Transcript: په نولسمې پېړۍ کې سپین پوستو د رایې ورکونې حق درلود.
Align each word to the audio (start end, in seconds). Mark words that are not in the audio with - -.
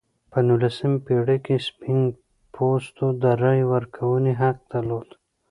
په 0.31 0.39
نولسمې 0.47 0.97
پېړۍ 1.05 1.37
کې 1.45 1.55
سپین 1.67 1.99
پوستو 2.53 3.05
د 3.21 3.23
رایې 3.41 3.65
ورکونې 3.73 4.33
حق 4.41 4.57
درلود. 4.71 5.09